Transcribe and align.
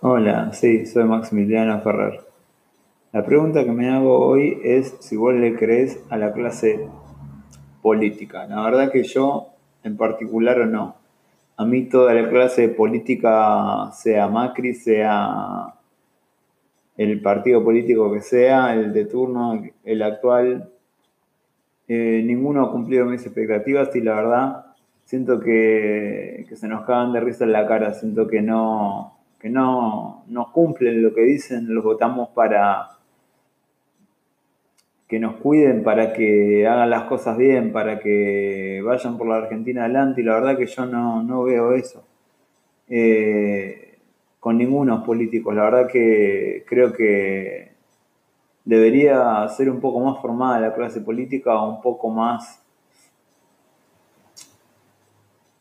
Hola, 0.00 0.52
sí, 0.52 0.86
soy 0.86 1.02
Maximiliano 1.02 1.80
Ferrer. 1.80 2.20
La 3.10 3.24
pregunta 3.24 3.64
que 3.64 3.72
me 3.72 3.90
hago 3.90 4.16
hoy 4.28 4.60
es 4.62 4.96
si 5.00 5.16
vos 5.16 5.34
le 5.34 5.56
crees 5.56 6.00
a 6.08 6.16
la 6.16 6.32
clase 6.32 6.88
política. 7.82 8.46
La 8.46 8.62
verdad 8.62 8.92
que 8.92 9.02
yo 9.02 9.48
en 9.82 9.96
particular 9.96 10.68
no. 10.68 10.94
A 11.56 11.64
mí 11.64 11.88
toda 11.88 12.14
la 12.14 12.28
clase 12.28 12.68
política, 12.68 13.90
sea 13.92 14.28
Macri, 14.28 14.74
sea 14.74 15.74
el 16.96 17.20
partido 17.20 17.64
político 17.64 18.12
que 18.12 18.20
sea, 18.20 18.74
el 18.74 18.92
de 18.92 19.04
turno, 19.04 19.60
el 19.82 20.02
actual, 20.02 20.70
eh, 21.88 22.22
ninguno 22.24 22.62
ha 22.62 22.70
cumplido 22.70 23.04
mis 23.04 23.26
expectativas 23.26 23.96
y 23.96 24.00
la 24.00 24.14
verdad 24.14 24.66
siento 25.04 25.40
que, 25.40 26.46
que 26.48 26.54
se 26.54 26.68
nos 26.68 26.86
cagan 26.86 27.12
de 27.12 27.18
risa 27.18 27.42
en 27.42 27.50
la 27.50 27.66
cara, 27.66 27.94
siento 27.94 28.28
que 28.28 28.42
no, 28.42 29.17
que 29.38 29.48
no, 29.48 30.24
no 30.26 30.52
cumplen 30.52 31.02
lo 31.02 31.14
que 31.14 31.22
dicen, 31.22 31.72
los 31.72 31.84
votamos 31.84 32.30
para 32.30 32.88
que 35.06 35.18
nos 35.18 35.36
cuiden, 35.36 35.82
para 35.82 36.12
que 36.12 36.66
hagan 36.66 36.90
las 36.90 37.04
cosas 37.04 37.38
bien, 37.38 37.72
para 37.72 37.98
que 37.98 38.82
vayan 38.84 39.16
por 39.16 39.28
la 39.28 39.36
Argentina 39.36 39.84
adelante, 39.84 40.20
y 40.20 40.24
la 40.24 40.34
verdad 40.34 40.58
que 40.58 40.66
yo 40.66 40.86
no, 40.86 41.22
no 41.22 41.44
veo 41.44 41.72
eso. 41.72 42.04
Eh, 42.88 43.98
con 44.40 44.58
ningunos 44.58 45.04
políticos, 45.04 45.54
la 45.54 45.64
verdad 45.64 45.88
que 45.88 46.64
creo 46.68 46.92
que 46.92 47.72
debería 48.64 49.48
ser 49.48 49.70
un 49.70 49.80
poco 49.80 50.00
más 50.00 50.20
formada 50.20 50.60
la 50.60 50.74
clase 50.74 51.00
política, 51.00 51.62
un 51.62 51.80
poco 51.80 52.10
más 52.10 52.62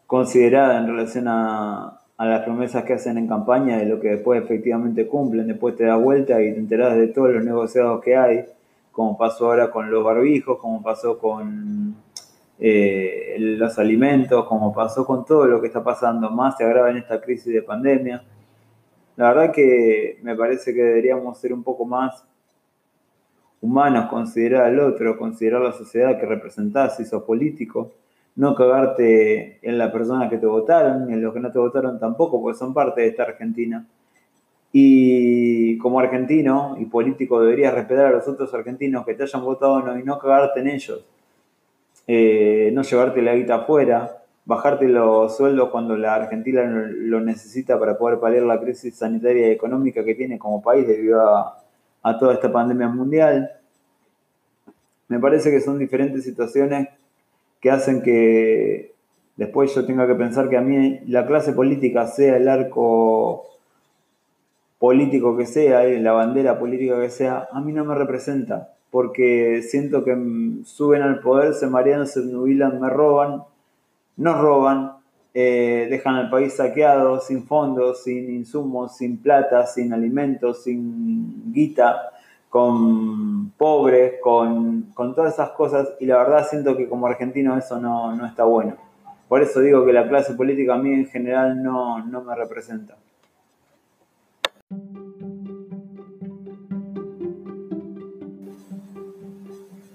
considerada 0.06 0.80
en 0.80 0.88
relación 0.88 1.26
a, 1.28 2.02
a 2.18 2.26
las 2.26 2.44
promesas 2.44 2.84
que 2.84 2.94
hacen 2.94 3.18
en 3.18 3.28
campaña, 3.28 3.78
de 3.78 3.86
lo 3.86 4.00
que 4.00 4.10
después 4.10 4.44
efectivamente 4.44 5.08
cumplen, 5.08 5.48
después 5.48 5.76
te 5.76 5.86
das 5.86 6.02
vuelta 6.02 6.42
y 6.42 6.52
te 6.52 6.60
enteras 6.60 6.96
de 6.96 7.08
todos 7.08 7.30
los 7.30 7.46
negociados 7.46 8.04
que 8.04 8.18
hay, 8.18 8.46
como 8.92 9.18
pasó 9.18 9.46
ahora 9.46 9.70
con 9.70 9.92
los 9.92 10.04
barbijos, 10.04 10.58
como 10.58 10.82
pasó 10.82 11.20
con 11.20 11.96
eh, 12.60 13.36
los 13.40 13.78
alimentos, 13.78 14.46
como 14.46 14.74
pasó 14.74 15.06
con 15.06 15.26
todo 15.26 15.46
lo 15.46 15.62
que 15.62 15.68
está 15.68 15.84
pasando, 15.84 16.32
más 16.32 16.58
se 16.58 16.64
agrava 16.64 16.90
en 16.90 16.98
esta 16.98 17.22
crisis 17.22 17.54
de 17.54 17.62
pandemia. 17.62 18.24
La 19.16 19.30
verdad 19.30 19.54
que 19.54 20.20
me 20.24 20.36
parece 20.36 20.74
que 20.74 20.82
deberíamos 20.82 21.38
ser 21.38 21.54
un 21.54 21.64
poco 21.64 21.86
más 21.86 22.26
humanos, 23.62 24.10
considerar 24.10 24.64
al 24.66 24.80
otro, 24.80 25.18
considerar 25.18 25.62
la 25.62 25.72
sociedad 25.72 26.20
que 26.20 26.26
representás, 26.26 26.98
si 26.98 27.06
sos 27.06 27.24
político, 27.24 27.92
no 28.38 28.54
cagarte 28.54 29.60
en 29.68 29.78
la 29.80 29.92
persona 29.92 30.30
que 30.30 30.38
te 30.38 30.46
votaron, 30.46 31.08
ni 31.08 31.14
en 31.14 31.24
los 31.24 31.34
que 31.34 31.40
no 31.40 31.52
te 31.52 31.58
votaron 31.58 32.00
tampoco, 32.00 32.40
porque 32.40 32.58
son 32.58 32.72
parte 32.74 33.02
de 33.02 33.08
esta 33.08 33.24
Argentina. 33.24 33.86
Y 34.72 35.78
como 35.80 36.00
argentino 36.00 36.76
y 36.80 36.86
político 36.86 37.42
deberías 37.42 37.74
respetar 37.74 38.06
a 38.06 38.12
los 38.12 38.28
otros 38.28 38.54
argentinos 38.54 39.06
que 39.06 39.16
te 39.16 39.24
hayan 39.24 39.44
votado 39.44 39.82
no, 39.82 39.98
y 39.98 40.04
no 40.04 40.20
cagarte 40.20 40.60
en 40.60 40.68
ellos. 40.68 41.04
Eh, 42.06 42.70
no 42.74 42.84
llevarte 42.84 43.24
la 43.24 43.36
guita 43.36 43.56
afuera, 43.56 44.24
bajarte 44.46 44.88
los 44.88 45.36
sueldos 45.36 45.70
cuando 45.70 45.98
la 45.98 46.14
Argentina 46.14 46.64
lo 46.64 47.20
necesita 47.20 47.80
para 47.80 47.98
poder 47.98 48.20
paliar 48.20 48.44
la 48.44 48.60
crisis 48.60 48.96
sanitaria 48.96 49.48
y 49.48 49.52
económica 49.52 50.04
que 50.06 50.14
tiene 50.14 50.38
como 50.38 50.62
país 50.62 50.88
debido 50.88 51.28
a, 51.28 51.58
a 52.04 52.20
toda 52.20 52.36
esta 52.36 52.52
pandemia 52.52 52.88
mundial. 52.88 53.50
Me 55.08 55.20
parece 55.20 55.50
que 55.50 55.60
son 55.60 55.80
diferentes 55.80 56.24
situaciones 56.24 56.88
que 57.62 57.72
hacen 57.72 58.02
que 58.02 58.94
después 59.36 59.74
yo 59.74 59.86
tenga 59.86 60.08
que 60.08 60.16
pensar 60.16 60.50
que 60.50 60.58
a 60.58 60.62
mí 60.62 61.00
la 61.08 61.26
clase 61.26 61.54
política, 61.54 62.08
sea 62.08 62.38
el 62.38 62.48
arco 62.48 63.46
político 64.80 65.38
que 65.38 65.46
sea, 65.46 65.84
la 65.84 66.12
bandera 66.12 66.60
política 66.60 67.00
que 67.02 67.10
sea, 67.10 67.48
a 67.52 67.62
mí 67.62 67.74
no 67.74 67.86
me 67.86 67.96
representa, 67.96 68.74
porque 68.92 69.62
siento 69.64 70.04
que 70.04 70.16
suben 70.66 71.02
al 71.02 71.20
poder, 71.20 71.54
se 71.54 71.68
marean, 71.68 72.08
se 72.08 72.22
nubilan, 72.22 72.80
me 72.80 72.90
roban, 72.90 73.44
nos 74.18 74.40
roban, 74.40 74.94
eh, 75.34 75.88
dejan 75.90 76.16
al 76.16 76.30
país 76.30 76.54
saqueado, 76.54 77.20
sin 77.20 77.44
fondos, 77.46 78.04
sin 78.04 78.30
insumos, 78.34 78.98
sin 78.98 79.18
plata, 79.18 79.66
sin 79.66 79.94
alimentos, 79.94 80.64
sin 80.64 81.54
guita 81.54 82.12
con 82.50 83.52
pobres, 83.52 84.16
con, 84.22 84.94
todas 84.96 85.34
esas 85.34 85.52
cosas, 85.52 85.90
y 86.00 86.06
la 86.06 86.18
verdad 86.18 86.48
siento 86.50 86.78
que 86.78 86.88
como 86.88 87.08
argentino 87.08 87.58
eso 87.58 87.80
no, 87.80 88.26
está 88.26 88.44
bueno. 88.46 88.76
Por 89.28 89.42
eso 89.42 89.60
digo 89.60 89.86
que 89.86 89.92
la 89.92 90.08
clase 90.08 90.34
política 90.36 90.76
a 90.76 90.78
mí 90.78 90.94
en 90.94 91.06
general 91.06 91.62
no, 91.62 92.06
no 92.06 92.24
me 92.24 92.36
representa. 92.36 92.96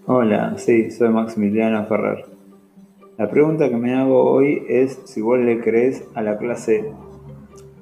Hola, 0.06 0.54
sí, 0.58 0.90
soy 0.90 1.08
Maximiliano 1.08 1.86
Ferrer. 1.86 2.26
La 3.16 3.30
pregunta 3.30 3.70
que 3.70 3.76
me 3.76 3.94
hago 3.94 4.30
hoy 4.30 4.64
es 4.68 5.00
si 5.04 5.22
vos 5.22 5.38
le 5.38 5.60
crees 5.60 6.04
a 6.14 6.20
la 6.20 6.36
clase 6.36 6.92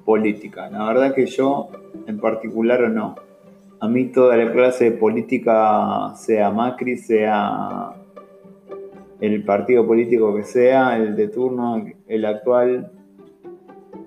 política. 0.04 0.68
La 0.70 0.86
verdad 0.86 1.14
que 1.14 1.26
yo 1.26 1.70
en 2.06 2.20
particular 2.20 2.82
o 2.82 2.88
no 2.88 3.16
a 3.80 3.88
mí 3.88 4.06
toda 4.06 4.36
la 4.36 4.52
clase 4.52 4.92
política, 4.92 6.14
sea 6.14 6.50
Macri, 6.50 6.98
sea 6.98 7.94
el 9.20 9.44
partido 9.44 9.86
político 9.86 10.34
que 10.36 10.44
sea, 10.44 10.96
el 10.96 11.16
de 11.16 11.28
turno, 11.28 11.82
el 12.06 12.24
actual, 12.24 12.92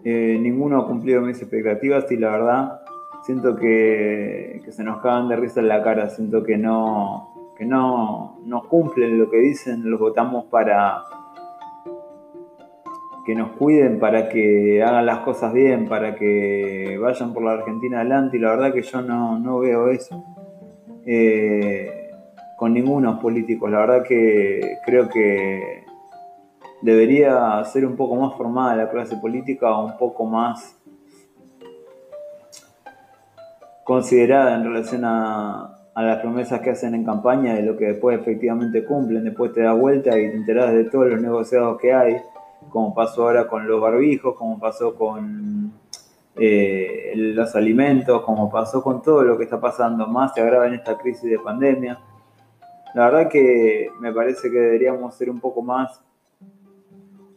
eh, 0.03 0.37
ninguno 0.39 0.79
ha 0.79 0.87
cumplido 0.87 1.21
mis 1.21 1.41
expectativas 1.41 2.11
y 2.11 2.17
la 2.17 2.31
verdad 2.31 2.81
siento 3.23 3.55
que, 3.55 4.61
se 4.69 4.83
nos 4.83 5.01
cagan 5.01 5.29
de 5.29 5.37
risa 5.37 5.59
en 5.59 5.67
la 5.67 5.83
cara, 5.83 6.09
siento 6.09 6.43
que 6.43 6.57
no, 6.57 7.53
que 7.57 7.65
no, 7.65 8.39
no 8.45 8.63
cumplen 8.67 9.17
lo 9.17 9.29
que 9.29 9.37
dicen, 9.37 9.89
los 9.89 9.99
votamos 9.99 10.45
para 10.45 11.03
que 13.25 13.35
nos 13.35 13.51
cuiden 13.51 13.99
para 13.99 14.27
que 14.27 14.83
hagan 14.83 15.05
las 15.05 15.19
cosas 15.19 15.53
bien, 15.53 15.87
para 15.87 16.15
que 16.15 16.97
vayan 16.99 17.33
por 17.33 17.43
la 17.43 17.53
Argentina 17.53 18.01
adelante, 18.01 18.37
y 18.37 18.39
la 18.39 18.51
verdad 18.51 18.73
que 18.73 18.81
yo 18.81 19.01
no, 19.01 19.59
veo 19.59 19.89
eso 19.89 20.23
eh, 21.05 22.11
con 22.57 22.73
ningunos 22.73 23.19
políticos. 23.19 23.71
La 23.71 23.79
verdad 23.79 24.03
que 24.03 24.77
creo 24.85 25.07
que 25.07 25.85
debería 26.81 27.63
ser 27.63 27.85
un 27.85 27.95
poco 27.95 28.15
más 28.15 28.35
formada 28.35 28.75
la 28.75 28.89
clase 28.89 29.15
política, 29.15 29.77
un 29.77 29.97
poco 29.97 30.25
más 30.25 30.77
considerada 33.85 34.55
en 34.55 34.63
relación 34.65 35.03
a, 35.05 35.77
a 35.93 36.03
las 36.03 36.19
promesas 36.19 36.59
que 36.59 36.71
hacen 36.71 36.93
en 36.93 37.05
campaña, 37.05 37.53
de 37.53 37.63
lo 37.63 37.77
que 37.77 37.85
después 37.85 38.19
efectivamente 38.19 38.83
cumplen, 38.83 39.23
después 39.23 39.53
te 39.53 39.61
das 39.61 39.77
vuelta 39.77 40.17
y 40.19 40.29
te 40.29 40.35
enteras 40.35 40.73
de 40.73 40.85
todos 40.85 41.07
los 41.07 41.21
negociados 41.21 41.79
que 41.79 41.93
hay 41.93 42.17
como 42.73 42.95
pasó 42.95 43.27
ahora 43.27 43.47
con 43.47 43.67
los 43.67 43.79
barbijos, 43.79 44.35
como 44.35 44.59
pasó 44.59 44.95
con 44.95 45.71
eh, 46.35 47.13
los 47.15 47.55
alimentos, 47.55 48.23
como 48.23 48.49
pasó 48.49 48.81
con 48.81 49.03
todo 49.03 49.21
lo 49.21 49.37
que 49.37 49.43
está 49.43 49.61
pasando, 49.61 50.07
más 50.07 50.33
se 50.33 50.41
agrava 50.41 50.65
en 50.65 50.73
esta 50.73 50.97
crisis 50.97 51.29
de 51.29 51.37
pandemia. 51.37 51.99
La 52.95 53.05
verdad 53.05 53.29
que 53.29 53.91
me 53.99 54.11
parece 54.11 54.49
que 54.49 54.57
deberíamos 54.57 55.13
ser 55.13 55.29
un 55.29 55.39
poco 55.39 55.61
más 55.61 56.01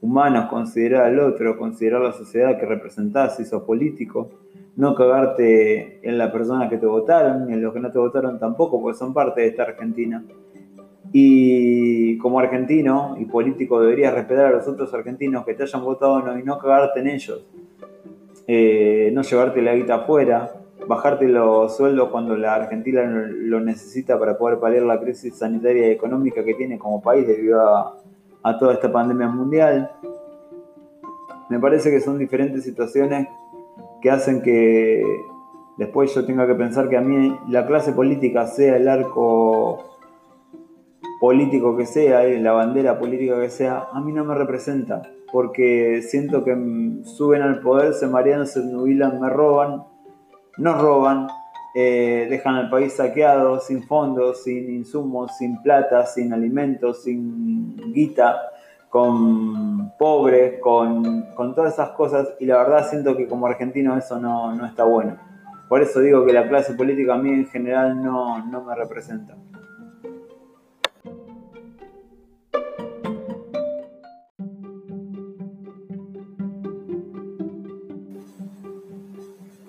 humanos, 0.00 0.46
considerar 0.46 1.04
al 1.04 1.20
otro, 1.20 1.58
considerar 1.58 2.00
la 2.00 2.12
sociedad 2.12 2.58
que 2.58 2.64
representás, 2.64 3.36
si 3.36 3.44
sos 3.44 3.62
político, 3.64 4.30
no 4.76 4.94
cagarte 4.94 6.00
en 6.08 6.16
la 6.16 6.32
persona 6.32 6.70
que 6.70 6.78
te 6.78 6.86
votaron, 6.86 7.46
ni 7.46 7.52
en 7.52 7.62
los 7.62 7.74
que 7.74 7.80
no 7.80 7.92
te 7.92 7.98
votaron 7.98 8.38
tampoco, 8.38 8.80
porque 8.80 8.98
son 8.98 9.12
parte 9.12 9.42
de 9.42 9.48
esta 9.48 9.64
Argentina. 9.64 10.24
Y 11.18 12.18
como 12.18 12.40
argentino 12.40 13.16
y 13.18 13.24
político 13.24 13.80
deberías 13.80 14.12
respetar 14.12 14.44
a 14.44 14.50
los 14.50 14.68
otros 14.68 14.92
argentinos 14.92 15.46
que 15.46 15.54
te 15.54 15.62
hayan 15.62 15.82
votado 15.82 16.20
no, 16.20 16.38
y 16.38 16.42
no 16.42 16.58
cagarte 16.58 17.00
en 17.00 17.06
ellos. 17.06 17.42
Eh, 18.46 19.10
no 19.14 19.22
llevarte 19.22 19.62
la 19.62 19.74
guita 19.74 19.94
afuera, 19.94 20.52
bajarte 20.86 21.26
los 21.26 21.74
sueldos 21.74 22.10
cuando 22.10 22.36
la 22.36 22.56
Argentina 22.56 23.02
lo 23.02 23.60
necesita 23.60 24.18
para 24.18 24.36
poder 24.36 24.58
paliar 24.58 24.82
la 24.82 25.00
crisis 25.00 25.38
sanitaria 25.38 25.88
y 25.88 25.90
económica 25.92 26.44
que 26.44 26.52
tiene 26.52 26.78
como 26.78 27.00
país 27.00 27.26
debido 27.26 27.66
a, 27.66 27.96
a 28.42 28.58
toda 28.58 28.74
esta 28.74 28.92
pandemia 28.92 29.28
mundial. 29.28 29.90
Me 31.48 31.58
parece 31.58 31.90
que 31.90 32.00
son 32.00 32.18
diferentes 32.18 32.62
situaciones 32.62 33.26
que 34.02 34.10
hacen 34.10 34.42
que 34.42 35.02
después 35.78 36.14
yo 36.14 36.26
tenga 36.26 36.46
que 36.46 36.56
pensar 36.56 36.90
que 36.90 36.98
a 36.98 37.00
mí 37.00 37.34
la 37.48 37.66
clase 37.66 37.94
política 37.94 38.46
sea 38.46 38.76
el 38.76 38.86
arco 38.86 39.95
político 41.26 41.76
que 41.76 41.86
sea, 41.86 42.22
la 42.22 42.52
bandera 42.52 43.00
política 43.00 43.40
que 43.40 43.50
sea, 43.50 43.88
a 43.92 44.00
mí 44.00 44.12
no 44.12 44.24
me 44.24 44.36
representa, 44.36 45.02
porque 45.32 46.00
siento 46.02 46.44
que 46.44 46.52
suben 47.02 47.42
al 47.42 47.58
poder, 47.58 47.94
se 47.94 48.06
marean, 48.06 48.46
se 48.46 48.60
nubilan, 48.60 49.20
me 49.20 49.28
roban, 49.28 49.82
nos 50.56 50.80
roban, 50.80 51.26
eh, 51.74 52.28
dejan 52.30 52.54
al 52.54 52.70
país 52.70 52.92
saqueado, 52.92 53.58
sin 53.58 53.82
fondos, 53.82 54.44
sin 54.44 54.70
insumos, 54.70 55.36
sin 55.36 55.60
plata, 55.62 56.06
sin 56.06 56.32
alimentos, 56.32 57.02
sin 57.02 57.74
guita, 57.92 58.36
con 58.88 59.94
pobres, 59.98 60.60
con, 60.60 61.26
todas 61.56 61.74
esas 61.74 61.88
cosas, 61.90 62.34
y 62.38 62.46
la 62.46 62.58
verdad 62.58 62.88
siento 62.88 63.16
que 63.16 63.26
como 63.26 63.48
argentino 63.48 63.98
eso 63.98 64.20
no, 64.20 64.54
no, 64.54 64.64
está 64.64 64.84
bueno. 64.84 65.16
Por 65.68 65.82
eso 65.82 65.98
digo 65.98 66.24
que 66.24 66.32
la 66.32 66.48
clase 66.48 66.74
política 66.74 67.14
a 67.14 67.18
mí 67.18 67.30
en 67.30 67.46
general 67.46 68.00
no, 68.00 68.46
no 68.46 68.62
me 68.62 68.76
representa. 68.76 69.34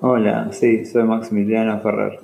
Hola, 0.10 0.54
sí, 0.54 0.86
soy 0.86 1.04
Maximiliano 1.04 1.82
Ferrer. 1.82 2.22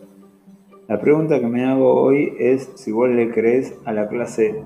La 0.88 1.02
pregunta 1.02 1.42
que 1.42 1.48
me 1.48 1.66
hago 1.66 1.94
hoy 1.94 2.34
es 2.40 2.72
si 2.76 2.94
vos 2.94 3.10
le 3.10 3.30
crees 3.30 3.78
a 3.84 3.92
la 3.92 4.08
clase 4.08 4.64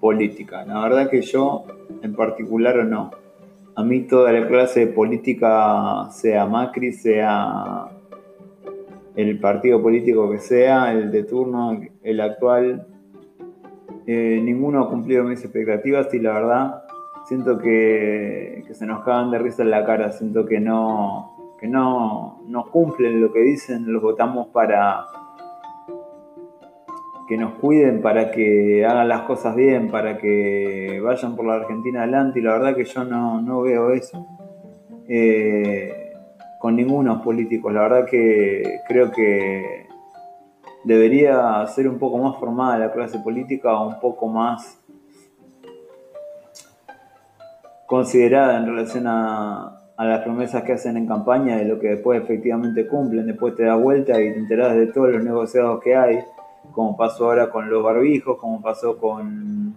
política. 0.00 0.64
La 0.64 0.82
verdad 0.82 1.08
que 1.08 1.22
yo 1.22 1.66
en 2.02 2.16
particular 2.16 2.84
no. 2.84 3.12
A 3.76 3.84
mí 3.84 4.00
toda 4.08 4.32
la 4.32 4.48
clase 4.48 4.88
política, 4.88 6.08
sea 6.10 6.46
Macri, 6.46 6.90
sea 6.90 7.92
el 9.14 9.38
partido 9.38 9.80
político 9.80 10.28
que 10.28 10.38
sea, 10.38 10.92
el 10.94 11.12
de 11.12 11.22
turno, 11.22 11.80
el 12.02 12.20
actual, 12.20 12.88
eh, 14.08 14.40
ninguno 14.42 14.82
ha 14.82 14.90
cumplido 14.90 15.22
mis 15.22 15.44
expectativas 15.44 16.12
y 16.12 16.18
la 16.18 16.32
verdad 16.32 16.82
siento 17.24 17.56
que, 17.58 18.64
que, 18.66 18.74
se 18.74 18.84
nos 18.84 19.04
cagan 19.04 19.30
de 19.30 19.38
risa 19.38 19.62
en 19.62 19.70
la 19.70 19.84
cara, 19.84 20.10
siento 20.10 20.44
que 20.44 20.58
no, 20.58 21.35
que 21.58 21.68
no, 21.68 22.42
no 22.46 22.70
cumplen 22.70 23.20
lo 23.20 23.32
que 23.32 23.40
dicen, 23.40 23.92
los 23.92 24.02
votamos 24.02 24.48
para 24.48 25.06
que 27.26 27.36
nos 27.36 27.54
cuiden 27.54 28.02
para 28.02 28.30
que 28.30 28.84
hagan 28.86 29.08
las 29.08 29.22
cosas 29.22 29.56
bien, 29.56 29.90
para 29.90 30.16
que 30.18 31.00
vayan 31.02 31.34
por 31.34 31.46
la 31.46 31.54
Argentina 31.54 32.02
adelante 32.02 32.38
y 32.38 32.42
la 32.42 32.52
verdad 32.52 32.76
que 32.76 32.84
yo 32.84 33.04
no, 33.04 33.62
veo 33.62 33.90
eso 33.90 34.26
eh, 35.08 36.12
con 36.60 36.76
ninguno 36.76 37.20
políticos. 37.22 37.72
La 37.72 37.82
verdad 37.82 38.06
que 38.06 38.80
creo 38.86 39.10
que 39.10 39.86
debería 40.84 41.66
ser 41.66 41.88
un 41.88 41.98
poco 41.98 42.18
más 42.18 42.38
formada 42.38 42.78
la 42.78 42.92
clase 42.92 43.18
política, 43.18 43.80
un 43.80 43.98
poco 43.98 44.28
más 44.28 44.80
considerada 47.86 48.58
en 48.58 48.66
relación 48.66 49.04
a, 49.06 49.85
a 49.96 50.04
las 50.04 50.22
promesas 50.22 50.62
que 50.62 50.72
hacen 50.72 50.96
en 50.96 51.06
campaña, 51.06 51.56
de 51.56 51.64
lo 51.64 51.78
que 51.78 51.88
después 51.88 52.22
efectivamente 52.22 52.86
cumplen, 52.86 53.26
después 53.26 53.54
te 53.54 53.64
da 53.64 53.76
vuelta 53.76 54.20
y 54.20 54.32
te 54.32 54.38
enteras 54.38 54.76
de 54.76 54.88
todos 54.88 55.10
los 55.10 55.24
negociados 55.24 55.80
que 55.82 55.96
hay 55.96 56.18
como 56.72 56.96
pasó 56.96 57.26
ahora 57.26 57.50
con 57.50 57.68
los 57.70 57.82
barbijos, 57.82 58.38
como 58.38 58.60
pasó 58.60 58.98
con 58.98 59.74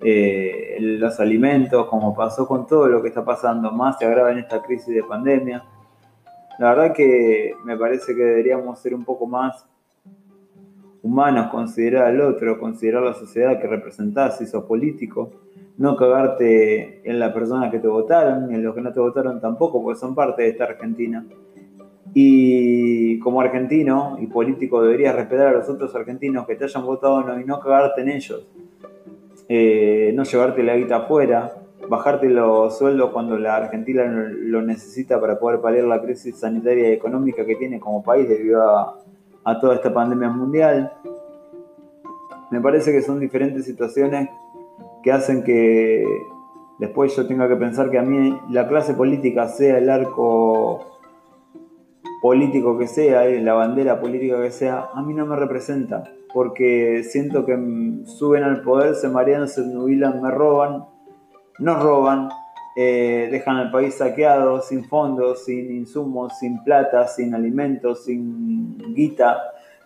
eh, 0.00 0.76
los 0.80 1.18
alimentos, 1.20 1.86
como 1.86 2.14
pasó 2.14 2.46
con 2.46 2.66
todo 2.66 2.86
lo 2.86 3.02
que 3.02 3.08
está 3.08 3.24
pasando, 3.24 3.72
más 3.72 3.98
se 3.98 4.04
agrava 4.04 4.32
en 4.32 4.38
esta 4.38 4.62
crisis 4.62 4.94
de 4.94 5.02
pandemia. 5.02 5.64
La 6.58 6.70
verdad 6.70 6.94
que 6.94 7.54
me 7.64 7.76
parece 7.76 8.14
que 8.14 8.22
deberíamos 8.22 8.78
ser 8.78 8.94
un 8.94 9.04
poco 9.04 9.26
más 9.26 9.66
humanos, 11.02 11.48
considerar 11.50 12.06
al 12.06 12.20
otro, 12.20 12.58
considerar 12.58 13.02
la 13.02 13.14
sociedad 13.14 13.60
que 13.60 13.66
representás, 13.66 14.38
si 14.38 14.46
sos 14.46 14.64
político, 14.64 15.30
no 15.78 15.94
cagarte 15.94 17.08
en 17.08 17.20
la 17.20 17.32
persona 17.32 17.70
que 17.70 17.78
te 17.78 17.86
votaron, 17.86 18.48
ni 18.48 18.56
en 18.56 18.64
los 18.64 18.74
que 18.74 18.80
no 18.80 18.92
te 18.92 18.98
votaron 18.98 19.40
tampoco, 19.40 19.82
porque 19.82 19.98
son 19.98 20.14
parte 20.14 20.42
de 20.42 20.48
esta 20.48 20.64
Argentina. 20.64 21.24
Y 22.14 23.20
como 23.20 23.40
argentino 23.40 24.16
y 24.20 24.26
político 24.26 24.82
deberías 24.82 25.14
respetar 25.14 25.46
a 25.46 25.52
los 25.52 25.68
otros 25.68 25.94
argentinos 25.94 26.46
que 26.46 26.56
te 26.56 26.64
hayan 26.64 26.84
votado 26.84 27.40
y 27.40 27.44
no 27.44 27.60
cagarte 27.60 28.00
en 28.00 28.08
ellos. 28.08 28.48
Eh, 29.48 30.12
no 30.14 30.24
llevarte 30.24 30.64
la 30.64 30.76
guita 30.76 30.96
afuera, 30.96 31.52
bajarte 31.88 32.28
los 32.28 32.76
sueldos 32.76 33.10
cuando 33.10 33.38
la 33.38 33.56
Argentina 33.56 34.04
lo 34.04 34.62
necesita 34.62 35.20
para 35.20 35.38
poder 35.38 35.60
paliar 35.60 35.84
la 35.84 36.02
crisis 36.02 36.36
sanitaria 36.36 36.88
y 36.88 36.92
económica 36.92 37.46
que 37.46 37.54
tiene 37.54 37.78
como 37.78 38.02
país 38.02 38.28
debido 38.28 38.62
a, 38.68 38.98
a 39.44 39.60
toda 39.60 39.76
esta 39.76 39.94
pandemia 39.94 40.28
mundial. 40.28 40.92
Me 42.50 42.60
parece 42.60 42.90
que 42.90 43.00
son 43.00 43.20
diferentes 43.20 43.64
situaciones 43.64 44.28
que 45.02 45.12
hacen 45.12 45.44
que 45.44 46.04
después 46.78 47.14
yo 47.16 47.26
tenga 47.26 47.48
que 47.48 47.56
pensar 47.56 47.90
que 47.90 47.98
a 47.98 48.02
mí 48.02 48.38
la 48.50 48.68
clase 48.68 48.94
política 48.94 49.48
sea 49.48 49.78
el 49.78 49.90
arco 49.90 50.98
político 52.20 52.78
que 52.78 52.86
sea, 52.86 53.26
eh, 53.26 53.40
la 53.40 53.54
bandera 53.54 54.00
política 54.00 54.42
que 54.42 54.50
sea, 54.50 54.88
a 54.92 55.02
mí 55.02 55.14
no 55.14 55.26
me 55.26 55.36
representa, 55.36 56.04
porque 56.32 57.04
siento 57.04 57.46
que 57.46 57.56
suben 58.04 58.42
al 58.42 58.62
poder, 58.62 58.94
se 58.94 59.08
marean, 59.08 59.48
se 59.48 59.62
nubilan, 59.62 60.20
me 60.20 60.30
roban, 60.30 60.84
nos 61.58 61.82
roban, 61.82 62.28
eh, 62.76 63.28
dejan 63.30 63.56
al 63.56 63.70
país 63.70 63.94
saqueado, 63.94 64.62
sin 64.62 64.84
fondos, 64.84 65.44
sin 65.44 65.70
insumos, 65.72 66.38
sin 66.38 66.62
plata, 66.62 67.06
sin 67.08 67.34
alimentos, 67.34 68.04
sin 68.04 68.78
guita, 68.94 69.38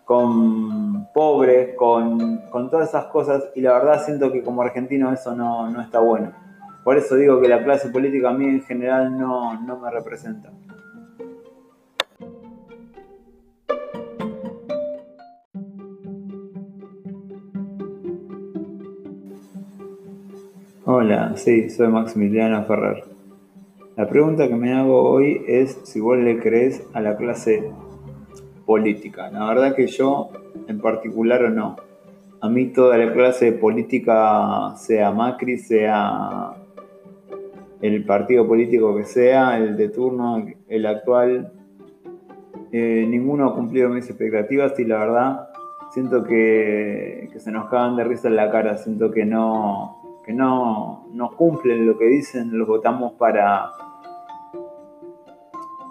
con 0.05 1.09
pobres, 1.13 1.75
con, 1.77 2.43
todas 2.71 2.89
esas 2.89 3.07
cosas, 3.07 3.45
y 3.55 3.61
la 3.61 3.73
verdad 3.75 4.05
siento 4.05 4.33
que 4.33 4.43
como 4.43 4.63
argentino 4.63 5.13
eso 5.13 5.35
no, 5.35 5.71
no, 5.71 5.81
está 5.81 6.01
bueno. 6.01 6.33
Por 6.85 6.97
eso 6.97 7.17
digo 7.17 7.41
que 7.41 7.49
la 7.49 7.63
clase 7.63 7.91
política 7.91 8.31
a 8.31 8.33
mí 8.33 8.47
en 8.47 8.63
general 8.63 9.17
no, 9.17 9.61
no 9.63 9.79
me 9.79 9.91
representa. 9.91 10.51
Hola, 20.85 21.33
sí, 21.37 21.71
soy 21.71 21.89
Maximiliano 21.89 22.65
Ferrer. 22.65 23.05
La 23.97 24.09
pregunta 24.09 24.49
que 24.49 24.57
me 24.57 24.75
hago 24.75 25.09
hoy 25.09 25.45
es 25.47 25.79
si 25.85 26.01
vos 26.01 26.19
le 26.19 26.41
crees 26.41 26.83
a 26.93 27.01
la 27.01 27.17
clase 27.17 27.71
política. 28.73 29.31
La 29.31 29.47
verdad 29.49 29.75
que 29.75 29.87
yo 29.87 30.31
en 30.67 30.81
particular 30.81 31.51
no. 31.51 31.77
A 32.41 32.49
mí 32.49 32.73
toda 32.73 32.97
la 32.97 33.13
clase 33.13 33.53
política, 33.53 34.75
sea 34.77 35.11
Macri, 35.13 35.59
sea 35.59 36.55
el 37.83 38.03
partido 38.07 38.49
político 38.49 38.97
que 38.97 39.05
sea, 39.05 39.59
el 39.59 39.77
de 39.77 39.91
turno, 39.91 40.43
el 40.69 40.87
actual, 40.87 41.53
eh, 42.73 43.05
ninguno 43.07 43.49
ha 43.49 43.55
cumplido 43.55 43.91
mis 43.91 44.09
expectativas 44.09 44.79
y 44.81 44.85
la 44.87 44.99
verdad 45.01 45.49
siento 45.91 46.25
que, 46.25 47.29
se 47.37 47.53
nos 47.53 47.69
cagan 47.69 47.97
de 47.97 48.05
risa 48.05 48.29
en 48.29 48.37
la 48.37 48.51
cara, 48.51 48.79
siento 48.79 49.11
que 49.11 49.27
no, 49.27 50.23
que 50.25 50.33
no, 50.33 51.05
cumplen 51.37 51.87
lo 51.87 51.99
que 51.99 52.07
dicen, 52.07 52.57
los 52.57 52.67
votamos 52.67 53.13
para 53.19 53.71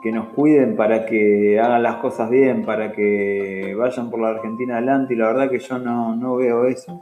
que 0.02 0.12
nos 0.12 0.30
cuiden, 0.30 0.76
para 0.76 1.06
que 1.06 1.60
hagan 1.60 1.84
las 1.84 1.98
cosas 1.98 2.30
bien, 2.30 2.66
para 2.66 2.92
que 2.92 3.76
vayan 3.78 4.10
por 4.10 4.20
la 4.20 4.30
Argentina 4.30 4.78
adelante 4.78 5.14
y 5.14 5.18
la 5.18 5.28
verdad 5.28 5.50
que 5.50 5.60
yo 5.60 5.78
no, 5.78 6.36
veo 6.36 6.66
eso 6.66 7.00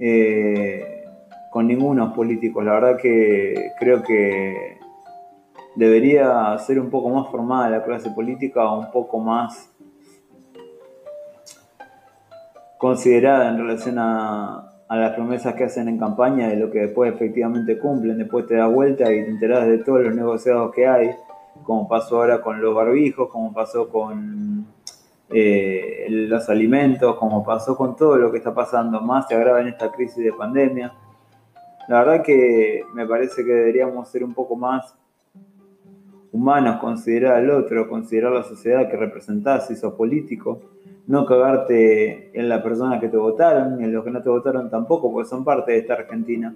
eh, 0.00 1.04
con 1.50 1.66
ninguno 1.68 2.12
políticos. 2.12 2.64
La 2.64 2.72
verdad 2.72 2.96
que 2.96 3.72
creo 3.78 4.02
que 4.02 4.78
debería 5.76 6.58
ser 6.58 6.80
un 6.80 6.90
poco 6.90 7.08
más 7.10 7.30
formada 7.30 7.70
la 7.70 7.84
clase 7.84 8.10
política, 8.10 8.72
un 8.72 8.90
poco 8.90 9.18
más 9.20 9.72
considerada 12.78 13.48
en 13.50 13.58
relación 13.58 13.98
a, 13.98 14.68
a 14.88 14.96
las 14.96 15.14
promesas 15.14 15.54
que 15.54 15.64
hacen 15.64 15.88
en 15.88 15.98
campaña 15.98 16.48
de 16.48 16.56
lo 16.56 16.70
que 16.70 16.80
después 16.80 17.12
efectivamente 17.12 17.78
cumplen, 17.78 18.18
después 18.18 18.46
te 18.46 18.56
da 18.56 18.66
vuelta 18.66 19.12
y 19.12 19.22
te 19.22 19.30
enteras 19.30 19.66
de 19.66 19.78
todos 19.78 20.00
los 20.00 20.14
negociados 20.14 20.72
que 20.74 20.86
hay, 20.86 21.10
como 21.64 21.88
pasó 21.88 22.16
ahora 22.16 22.40
con 22.40 22.60
los 22.60 22.74
barbijos, 22.74 23.28
como 23.30 23.52
pasó 23.52 23.88
con 23.88 24.66
eh, 25.30 26.06
los 26.08 26.48
alimentos, 26.48 27.16
como 27.16 27.44
pasó 27.44 27.76
con 27.76 27.96
todo 27.96 28.16
lo 28.16 28.30
que 28.32 28.38
está 28.38 28.54
pasando, 28.54 29.00
más 29.00 29.28
se 29.28 29.34
agrava 29.34 29.60
en 29.60 29.68
esta 29.68 29.92
crisis 29.92 30.24
de 30.24 30.32
pandemia. 30.32 30.92
La 31.88 32.04
verdad 32.04 32.22
que 32.22 32.84
me 32.94 33.06
parece 33.06 33.44
que 33.44 33.52
deberíamos 33.52 34.08
ser 34.08 34.24
un 34.24 34.34
poco 34.34 34.56
más 34.56 34.94
humanos, 36.32 36.76
considerar 36.80 37.36
al 37.36 37.50
otro, 37.50 37.88
considerar 37.88 38.32
la 38.32 38.42
sociedad 38.42 38.88
que 38.90 38.96
representás, 38.96 39.66
si 39.66 39.76
sos 39.76 39.94
político, 39.94 40.60
no 41.06 41.24
cagarte 41.24 42.38
en 42.38 42.48
la 42.48 42.62
persona 42.62 43.00
que 43.00 43.08
te 43.08 43.16
votaron, 43.16 43.78
ni 43.78 43.84
en 43.84 43.92
los 43.92 44.04
que 44.04 44.10
no 44.10 44.22
te 44.22 44.28
votaron 44.28 44.68
tampoco, 44.70 45.10
porque 45.10 45.28
son 45.28 45.44
parte 45.44 45.72
de 45.72 45.78
esta 45.78 45.94
Argentina. 45.94 46.54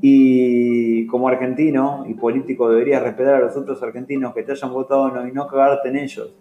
Y 0.00 1.06
como 1.06 1.28
argentino 1.28 2.04
y 2.06 2.14
político 2.14 2.68
deberías 2.68 3.02
respetar 3.02 3.34
a 3.34 3.40
los 3.40 3.56
otros 3.56 3.82
argentinos 3.82 4.34
que 4.34 4.42
te 4.42 4.52
hayan 4.52 4.72
votado 4.72 5.26
y 5.26 5.32
no 5.32 5.46
cagarte 5.46 5.88
en 5.88 5.96
ellos. 5.96 6.34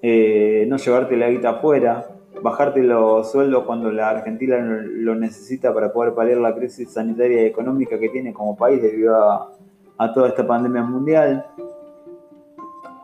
Eh, 0.00 0.66
no 0.68 0.76
llevarte 0.76 1.16
la 1.16 1.30
guita 1.30 1.50
afuera, 1.50 2.06
bajarte 2.42 2.82
los 2.82 3.30
sueldos 3.30 3.64
cuando 3.64 3.90
la 3.90 4.10
Argentina 4.10 4.58
lo 4.58 5.14
necesita 5.14 5.72
para 5.72 5.92
poder 5.92 6.14
paliar 6.14 6.38
la 6.38 6.54
crisis 6.54 6.90
sanitaria 6.90 7.42
y 7.42 7.46
económica 7.46 7.98
que 7.98 8.08
tiene 8.08 8.32
como 8.32 8.56
país 8.56 8.82
debido 8.82 9.16
a 9.16 10.12
toda 10.12 10.28
esta 10.28 10.46
pandemia 10.46 10.82
mundial. 10.82 11.46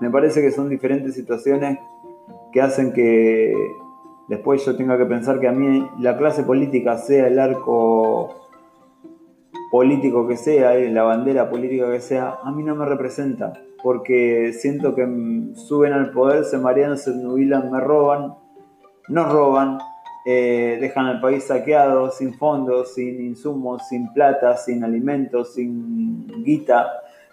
Me 0.00 0.10
parece 0.10 0.40
que 0.40 0.52
son 0.52 0.68
diferentes 0.68 1.14
situaciones 1.14 1.78
que 2.52 2.60
hacen 2.60 2.92
que 2.92 3.52
después 4.28 4.64
yo 4.64 4.76
tenga 4.76 4.96
que 4.96 5.06
pensar 5.06 5.40
que 5.40 5.48
a 5.48 5.52
mí 5.52 5.88
la 5.98 6.16
clase 6.16 6.44
política 6.44 6.96
sea 6.98 7.26
el 7.26 7.38
arco 7.38 8.48
político 9.70 10.26
que 10.26 10.37
sea, 10.37 10.75
la 10.75 11.02
bandera 11.02 11.50
política 11.50 11.90
que 11.90 12.00
sea, 12.00 12.38
a 12.42 12.50
mí 12.50 12.62
no 12.62 12.75
me 12.75 12.87
representa, 12.87 13.52
porque 13.82 14.52
siento 14.52 14.94
que 14.94 15.06
suben 15.54 15.92
al 15.92 16.10
poder, 16.10 16.44
se 16.44 16.58
marean, 16.58 16.96
se 16.96 17.14
nubilan, 17.14 17.70
me 17.70 17.80
roban, 17.80 18.34
nos 19.08 19.32
roban, 19.32 19.78
eh, 20.26 20.78
dejan 20.80 21.06
al 21.06 21.20
país 21.20 21.44
saqueado, 21.44 22.10
sin 22.10 22.34
fondos, 22.34 22.94
sin 22.94 23.20
insumos, 23.20 23.82
sin 23.88 24.12
plata, 24.12 24.56
sin 24.56 24.84
alimentos, 24.84 25.54
sin 25.54 26.26
guita, 26.44 26.87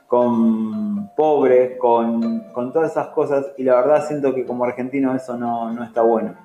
con 0.07 1.09
pobres, 1.15 1.77
con, 1.79 2.43
todas 2.71 2.91
esas 2.91 3.07
cosas, 3.07 3.47
y 3.57 3.63
la 3.63 3.75
verdad 3.75 4.05
siento 4.07 4.33
que 4.33 4.45
como 4.45 4.65
argentino 4.65 5.15
eso 5.15 5.37
no, 5.37 5.71
no 5.73 5.83
está 5.83 6.01
bueno. 6.01 6.35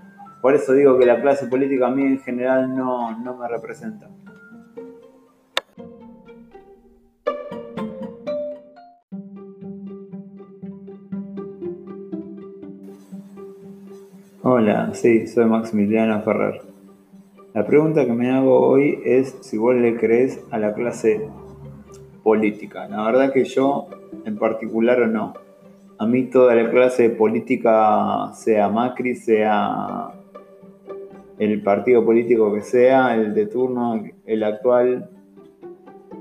Por 0.40 0.54
eso 0.54 0.72
digo 0.72 0.98
que 0.98 1.04
la 1.04 1.20
clase 1.20 1.46
política 1.46 1.88
a 1.88 1.90
mí 1.90 2.02
en 2.02 2.18
general 2.18 2.74
no, 2.74 3.18
no 3.18 3.36
me 3.36 3.46
representa. 3.46 4.08
Hola, 14.52 14.90
sí, 14.94 15.28
soy 15.28 15.44
Maximiliano 15.44 16.22
Ferrer. 16.22 16.60
La 17.54 17.64
pregunta 17.64 18.04
que 18.04 18.12
me 18.12 18.32
hago 18.32 18.58
hoy 18.66 19.00
es 19.04 19.38
si 19.42 19.56
vos 19.56 19.76
le 19.76 19.96
crees 19.96 20.44
a 20.50 20.58
la 20.58 20.74
clase 20.74 21.28
política. 22.24 22.88
La 22.88 23.04
verdad 23.04 23.32
que 23.32 23.44
yo 23.44 23.86
en 24.24 24.36
particular 24.38 25.06
no. 25.06 25.34
A 26.00 26.06
mí 26.06 26.24
toda 26.24 26.56
la 26.56 26.68
clase 26.68 27.10
política, 27.10 28.32
sea 28.34 28.68
Macri, 28.68 29.14
sea 29.14 30.14
el 31.38 31.62
partido 31.62 32.04
político 32.04 32.52
que 32.52 32.62
sea, 32.62 33.14
el 33.14 33.32
de 33.34 33.46
turno, 33.46 34.02
el 34.26 34.42
actual, 34.42 35.10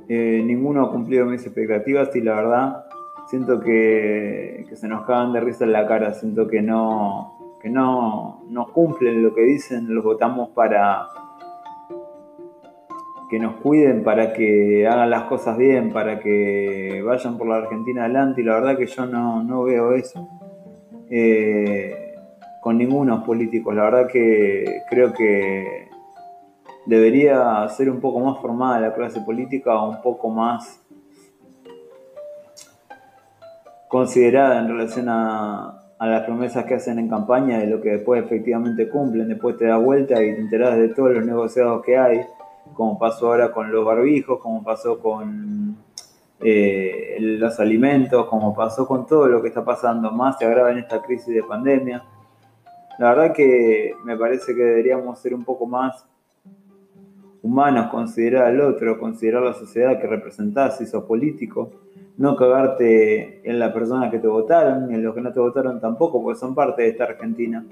eh, 0.07 0.43
ninguno 0.45 0.85
ha 0.85 0.91
cumplido 0.91 1.25
mis 1.25 1.43
expectativas 1.47 2.15
y 2.15 2.21
la 2.21 2.35
verdad 2.35 2.85
siento 3.27 3.59
que, 3.59 4.67
que 4.69 4.75
se 4.75 4.87
nos 4.87 5.07
cagan 5.07 5.33
de 5.33 5.39
risa 5.39 5.65
en 5.65 5.71
la 5.71 5.87
cara, 5.87 6.13
siento 6.13 6.47
que 6.47 6.61
no, 6.61 7.38
que 7.61 7.69
no, 7.69 8.41
cumplen 8.73 9.21
lo 9.21 9.33
que 9.33 9.41
dicen, 9.41 9.93
los 9.93 10.03
votamos 10.03 10.49
para 10.49 11.07
que 13.29 13.37
nos 13.37 13.55
cuiden, 13.57 14.03
para 14.03 14.33
que 14.33 14.87
hagan 14.87 15.09
las 15.09 15.23
cosas 15.23 15.57
bien, 15.57 15.91
para 15.91 16.19
que 16.19 17.01
vayan 17.05 17.37
por 17.37 17.47
la 17.47 17.57
Argentina 17.57 18.05
adelante 18.05 18.41
y 18.41 18.43
la 18.43 18.55
verdad 18.55 18.77
que 18.77 18.87
yo 18.87 19.05
no, 19.05 19.63
veo 19.63 19.93
eso 19.93 20.27
eh, 21.09 22.15
con 22.61 22.77
ninguno 22.77 23.23
políticos. 23.23 23.75
La 23.75 23.83
verdad 23.83 24.07
que 24.07 24.81
creo 24.89 25.13
que 25.13 25.89
debería 26.85 27.67
ser 27.69 27.89
un 27.89 27.99
poco 27.99 28.19
más 28.19 28.39
formada 28.41 28.79
la 28.79 28.93
clase 28.93 29.21
política, 29.21 29.79
un 29.83 30.01
poco 30.01 30.29
más 30.29 30.83
considerada 33.87 34.59
en 34.59 34.67
relación 34.69 35.07
a, 35.09 35.78
a 35.99 36.07
las 36.07 36.23
promesas 36.23 36.63
que 36.63 36.75
hacen 36.75 36.97
en 36.97 37.09
campaña, 37.09 37.59
de 37.59 37.67
lo 37.67 37.81
que 37.81 37.89
después 37.89 38.23
efectivamente 38.23 38.87
cumplen, 38.87 39.27
después 39.27 39.57
te 39.57 39.65
das 39.65 39.83
vuelta 39.83 40.23
y 40.23 40.33
te 40.33 40.39
enteras 40.39 40.77
de 40.77 40.89
todos 40.89 41.11
los 41.11 41.25
negociados 41.25 41.83
que 41.83 41.97
hay, 41.97 42.21
como 42.73 42.97
pasó 42.97 43.27
ahora 43.27 43.51
con 43.51 43.69
los 43.69 43.83
barbijos, 43.85 44.39
como 44.39 44.63
pasó 44.63 44.99
con 44.99 45.75
eh, 46.39 47.17
los 47.19 47.59
alimentos, 47.59 48.27
como 48.27 48.55
pasó 48.55 48.87
con 48.87 49.05
todo 49.05 49.27
lo 49.27 49.41
que 49.41 49.49
está 49.49 49.65
pasando, 49.65 50.09
más 50.11 50.37
se 50.37 50.45
agrava 50.45 50.71
en 50.71 50.77
esta 50.77 51.01
crisis 51.01 51.35
de 51.35 51.43
pandemia. 51.43 52.01
La 52.97 53.09
verdad 53.09 53.33
que 53.33 53.93
me 54.05 54.15
parece 54.17 54.55
que 54.55 54.61
deberíamos 54.61 55.19
ser 55.19 55.33
un 55.33 55.43
poco 55.43 55.65
más 55.65 56.05
humanos, 57.41 57.87
considerar 57.91 58.47
al 58.47 58.61
otro, 58.61 58.97
considerar 58.99 59.43
la 59.43 59.53
sociedad 59.53 59.99
que 59.99 60.07
representás, 60.07 60.77
si 60.77 60.85
sos 60.85 61.03
político, 61.03 61.71
no 62.19 62.35
cagarte 62.35 63.49
en 63.49 63.59
la 63.59 63.73
persona 63.73 64.11
que 64.11 64.19
te 64.19 64.27
votaron, 64.27 64.89
ni 64.89 64.95
en 64.95 65.03
los 65.03 65.15
que 65.15 65.21
no 65.21 65.31
te 65.31 65.39
votaron 65.39 65.79
tampoco, 65.79 66.21
porque 66.21 66.37
son 66.37 66.53
parte 66.53 66.81
de 66.81 66.89
esta 66.89 67.05
Argentina. 67.05 67.65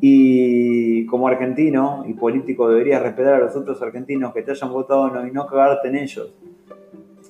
Y 0.00 1.04
como 1.06 1.26
argentino 1.26 2.04
y 2.06 2.14
político 2.14 2.68
deberías 2.68 3.02
respetar 3.02 3.34
a 3.34 3.38
los 3.40 3.56
otros 3.56 3.82
argentinos 3.82 4.32
que 4.32 4.42
te 4.42 4.52
hayan 4.52 4.72
votado 4.72 5.26
y 5.26 5.32
no 5.32 5.48
cagarte 5.48 5.88
en 5.88 5.96
ellos. 5.96 6.32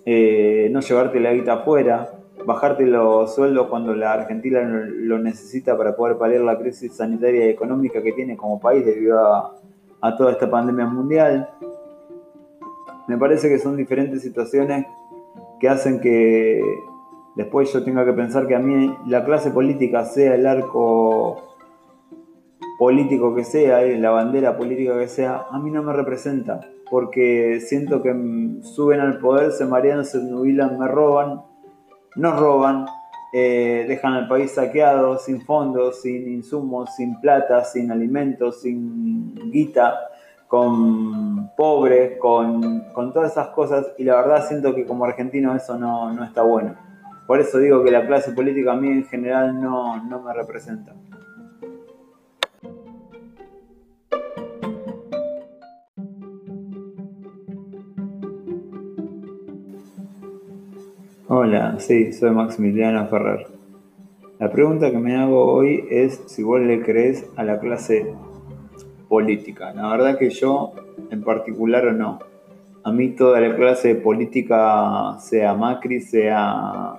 Eh, 0.04 0.68
no 0.70 0.80
llevarte 0.80 1.20
la 1.20 1.32
guita 1.32 1.54
afuera, 1.54 2.10
bajarte 2.44 2.84
los 2.84 3.34
sueldos 3.34 3.68
cuando 3.68 3.94
la 3.94 4.12
Argentina 4.12 4.60
lo 4.62 5.18
necesita 5.18 5.74
para 5.74 5.96
poder 5.96 6.18
paliar 6.18 6.42
la 6.42 6.58
crisis 6.58 6.94
sanitaria 6.94 7.46
y 7.46 7.48
económica 7.48 8.02
que 8.02 8.12
tiene 8.12 8.36
como 8.36 8.60
país 8.60 8.84
debido 8.84 9.18
a 9.24 10.16
toda 10.18 10.32
esta 10.32 10.50
pandemia 10.50 10.84
mundial. 10.84 11.48
Me 13.08 13.16
parece 13.16 13.48
que 13.48 13.58
son 13.58 13.74
diferentes 13.74 14.20
situaciones 14.20 14.84
que 15.60 15.68
hacen 15.68 16.00
que 16.00 16.60
después 17.34 17.72
yo 17.72 17.84
tenga 17.84 18.04
que 18.04 18.12
pensar 18.12 18.46
que 18.46 18.54
a 18.54 18.58
mí 18.58 18.94
la 19.06 19.24
clase 19.24 19.50
política, 19.50 20.04
sea 20.04 20.34
el 20.34 20.46
arco 20.46 21.54
político 22.78 23.34
que 23.34 23.44
sea, 23.44 23.80
la 23.82 24.10
bandera 24.10 24.56
política 24.56 24.98
que 24.98 25.08
sea, 25.08 25.46
a 25.50 25.58
mí 25.58 25.70
no 25.70 25.82
me 25.82 25.92
representa, 25.92 26.60
porque 26.90 27.60
siento 27.60 28.02
que 28.02 28.14
suben 28.62 29.00
al 29.00 29.18
poder, 29.18 29.52
se 29.52 29.64
marean, 29.64 30.04
se 30.04 30.18
nubilan, 30.18 30.78
me 30.78 30.88
roban, 30.88 31.42
nos 32.16 32.38
roban, 32.38 32.86
eh, 33.32 33.84
dejan 33.88 34.14
al 34.14 34.28
país 34.28 34.52
saqueado, 34.52 35.18
sin 35.18 35.42
fondos, 35.42 36.02
sin 36.02 36.28
insumos, 36.28 36.94
sin 36.96 37.20
plata, 37.20 37.64
sin 37.64 37.90
alimentos, 37.90 38.60
sin 38.60 39.34
guita 39.50 39.94
con 40.48 41.50
pobres, 41.56 42.18
con, 42.18 42.92
todas 43.12 43.32
esas 43.32 43.48
cosas, 43.48 43.92
y 43.98 44.04
la 44.04 44.16
verdad 44.16 44.46
siento 44.46 44.74
que 44.74 44.84
como 44.84 45.04
argentino 45.04 45.54
eso 45.54 45.78
no, 45.78 46.22
está 46.24 46.42
bueno. 46.42 46.74
Por 47.26 47.40
eso 47.40 47.58
digo 47.58 47.82
que 47.82 47.90
la 47.90 48.06
clase 48.06 48.32
política 48.32 48.72
a 48.72 48.76
mí 48.76 48.88
en 48.88 49.04
general 49.04 49.60
no, 49.60 50.02
no 50.04 50.22
me 50.22 50.32
representa. 50.32 50.94
Hola, 61.28 61.74
sí, 61.80 62.12
soy 62.12 62.30
Maximiliano 62.30 63.08
Ferrer. 63.08 63.48
La 64.38 64.52
pregunta 64.52 64.92
que 64.92 64.98
me 64.98 65.16
hago 65.16 65.52
hoy 65.52 65.84
es 65.90 66.22
si 66.26 66.44
vos 66.44 66.60
le 66.60 66.82
crees 66.82 67.28
a 67.36 67.42
la 67.42 67.58
clase 67.58 68.14
política. 69.08 69.72
La 69.72 69.90
verdad 69.90 70.18
que 70.18 70.30
yo 70.30 70.72
en 71.10 71.22
particular 71.22 71.92
no. 71.94 72.18
A 72.84 72.92
mí 72.92 73.10
toda 73.10 73.40
la 73.40 73.56
clase 73.56 73.96
política, 73.96 75.16
sea 75.18 75.54
Macri, 75.54 76.00
sea 76.00 76.96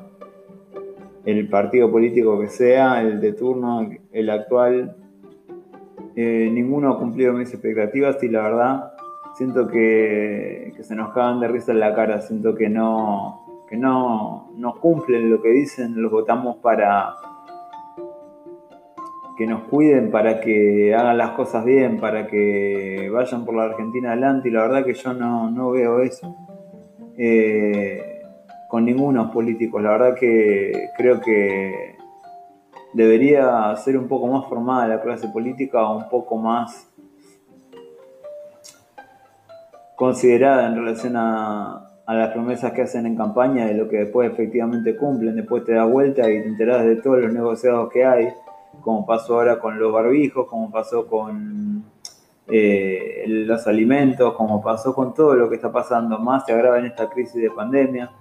el 1.25 1.49
partido 1.49 1.91
político 1.91 2.39
que 2.39 2.47
sea, 2.47 3.01
el 3.01 3.19
de 3.19 3.33
turno, 3.33 3.89
el 4.11 4.29
actual, 4.29 4.95
eh, 6.15 6.49
ninguno 6.51 6.91
ha 6.91 6.99
cumplido 6.99 7.33
mis 7.33 7.53
expectativas 7.53 8.21
y 8.23 8.29
la 8.29 8.41
verdad 8.43 8.93
siento 9.35 9.67
que, 9.67 10.73
se 10.81 10.95
nos 10.95 11.13
cagan 11.13 11.39
de 11.39 11.47
risa 11.47 11.71
en 11.71 11.79
la 11.79 11.93
cara, 11.93 12.21
siento 12.21 12.55
que 12.55 12.69
no, 12.69 13.65
que 13.69 13.77
no, 13.77 14.51
no 14.57 14.75
cumplen 14.79 15.29
lo 15.29 15.41
que 15.41 15.49
dicen, 15.49 16.01
los 16.01 16.11
votamos 16.11 16.57
para 16.57 17.13
que 19.37 19.45
nos 19.45 19.63
cuiden 19.65 20.09
para 20.09 20.41
que 20.41 20.95
hagan 20.95 21.17
las 21.17 21.31
cosas 21.31 21.63
bien, 21.63 21.99
para 21.99 22.25
que 22.25 23.07
vayan 23.13 23.45
por 23.45 23.55
la 23.55 23.65
Argentina 23.65 24.11
adelante 24.11 24.49
y 24.49 24.51
la 24.51 24.63
verdad 24.63 24.83
que 24.83 24.95
yo 24.95 25.13
no, 25.13 25.71
veo 25.71 26.01
eso 26.01 26.35
eh, 27.17 28.23
con 28.67 28.83
ninguno 28.83 29.31
políticos. 29.31 29.81
La 29.83 29.91
verdad 29.91 30.15
que 30.15 30.89
creo 30.97 31.21
que 31.21 31.95
debería 32.93 33.75
ser 33.75 33.95
un 33.97 34.07
poco 34.07 34.25
más 34.25 34.47
formada 34.49 34.87
la 34.87 35.01
clase 35.01 35.27
política, 35.27 35.87
un 35.87 36.09
poco 36.09 36.37
más 36.37 36.91
considerada 39.95 40.67
en 40.67 40.75
relación 40.75 41.15
a, 41.15 41.87
a 42.07 42.13
las 42.15 42.31
promesas 42.31 42.71
que 42.71 42.81
hacen 42.81 43.05
en 43.05 43.15
campaña, 43.15 43.67
de 43.67 43.75
lo 43.75 43.87
que 43.87 43.97
después 43.97 44.31
efectivamente 44.31 44.95
cumplen, 44.95 45.35
después 45.35 45.63
te 45.63 45.73
das 45.73 45.89
vuelta 45.91 46.27
y 46.27 46.41
te 46.41 46.47
enteras 46.47 46.85
de 46.85 46.95
todos 46.95 47.19
los 47.19 47.31
negociados 47.31 47.91
que 47.91 48.03
hay 48.03 48.29
como 48.81 49.05
pasó 49.05 49.35
ahora 49.35 49.59
con 49.59 49.79
los 49.79 49.91
barbijos, 49.91 50.47
como 50.47 50.71
pasó 50.71 51.07
con 51.07 51.83
eh, 52.47 53.25
los 53.27 53.67
alimentos, 53.67 54.33
como 54.33 54.61
pasó 54.61 54.95
con 54.95 55.13
todo 55.13 55.35
lo 55.35 55.49
que 55.49 55.55
está 55.55 55.71
pasando, 55.71 56.17
más 56.19 56.45
se 56.45 56.53
agrava 56.53 56.79
en 56.79 56.85
esta 56.85 57.09
crisis 57.09 57.41
de 57.41 57.51
pandemia. 57.51 58.11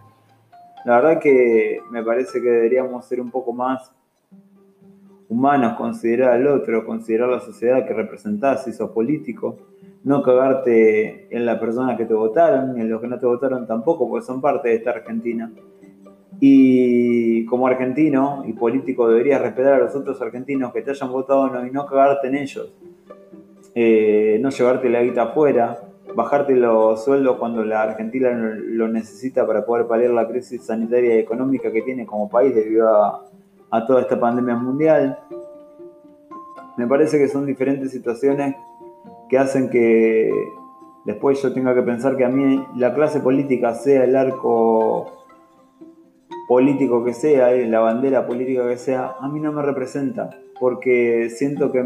La 0.85 1.01
verdad 1.01 1.21
que 1.21 1.81
me 1.91 2.03
parece 2.03 2.41
que 2.41 2.49
deberíamos 2.49 3.05
ser 3.07 3.21
un 3.21 3.31
poco 3.31 3.53
más 3.53 3.93
humanos, 5.29 5.75
considerar 5.77 6.35
al 6.35 6.47
otro, 6.47 6.85
considerar 6.85 7.29
la 7.29 7.41
sociedad 7.41 7.87
que 7.87 7.95
representás, 7.95 8.65
si 8.65 8.73
sos 8.73 8.91
político, 8.91 9.59
no 10.05 10.23
cagarte 10.23 11.35
en 11.37 11.45
la 11.45 11.59
persona 11.59 11.97
que 11.97 12.05
te 12.05 12.15
votaron, 12.15 12.75
ni 12.75 12.81
en 12.81 12.91
los 12.91 13.01
que 13.01 13.09
no 13.09 13.19
te 13.19 13.27
votaron 13.27 13.67
tampoco, 13.67 14.09
porque 14.09 14.25
son 14.25 14.41
parte 14.41 14.69
de 14.69 14.77
esta 14.77 14.91
Argentina. 14.91 15.51
Y 16.41 17.47
como 17.47 17.67
argentino 17.67 18.45
y 18.47 18.53
político 18.53 19.09
deberías 19.09 19.41
respetar 19.41 19.75
a 19.75 19.79
los 19.79 19.95
otros 19.95 20.21
argentinos 20.21 20.73
que 20.73 20.83
te 20.83 20.91
hayan 20.91 21.11
votado 21.11 21.67
y 21.67 21.71
no 21.71 21.87
cagarte 21.87 22.29
en 22.29 22.37
ellos. 22.37 22.75
Eh, 23.75 24.39
no 24.41 24.51
llevarte 24.51 24.89
la 24.89 25.03
guita 25.03 25.23
afuera, 25.25 25.81
bajarte 26.15 26.55
los 26.55 27.05
sueldos 27.05 27.37
cuando 27.37 27.65
la 27.65 27.83
Argentina 27.83 28.31
lo 28.31 28.89
necesita 28.89 29.47
para 29.47 29.65
poder 29.65 29.87
paliar 29.87 30.11
la 30.11 30.27
crisis 30.27 30.65
sanitaria 30.65 31.17
y 31.17 31.19
económica 31.19 31.71
que 31.71 31.83
tiene 31.83 32.07
como 32.07 32.29
país 32.29 32.55
debido 32.55 32.89
a, 32.89 33.25
a 33.71 33.87
toda 33.87 34.03
esta 34.03 34.19
pandemia 34.19 34.57
mundial. 34.57 35.19
Me 36.77 36.87
parece 36.87 37.19
que 37.19 37.29
son 37.29 37.47
diferentes 37.47 37.91
situaciones 37.91 38.55
que 39.29 39.39
hacen 39.39 39.71
que 39.71 40.31
después 41.05 41.43
yo 41.43 41.53
tenga 41.53 41.75
que 41.75 41.83
pensar 41.83 42.17
que 42.17 42.25
a 42.25 42.29
mí 42.29 42.65
la 42.77 42.95
clase 42.95 43.21
política, 43.21 43.75
sea 43.75 44.05
el 44.05 44.17
arco 44.17 45.26
político 46.49 47.05
que 47.05 47.13
sea, 47.13 47.51
la 47.51 47.81
bandera 47.81 48.27
política 48.27 48.69
que 48.69 48.77
sea, 48.77 49.15
a 49.21 49.29
mí 49.29 49.41
no 49.41 49.53
me 49.53 49.63
representa, 49.63 50.31
porque 50.61 51.31
siento 51.31 51.73
que 51.73 51.81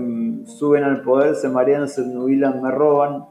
suben 0.44 0.84
al 0.84 1.02
poder, 1.02 1.34
se 1.34 1.48
marean, 1.48 1.88
se 1.88 2.02
nubilan, 2.02 2.62
me 2.62 2.70
roban, 2.70 3.24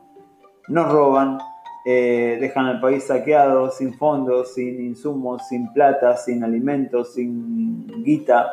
nos 0.68 0.92
roban, 0.92 1.38
eh, 1.86 2.38
dejan 2.42 2.66
al 2.66 2.82
país 2.82 3.06
saqueado, 3.06 3.72
sin 3.72 3.94
fondos, 3.94 4.54
sin 4.54 4.82
insumos, 4.82 5.48
sin 5.48 5.72
plata, 5.72 6.18
sin 6.18 6.44
alimentos, 6.44 7.14
sin 7.14 7.88
guita, 8.04 8.48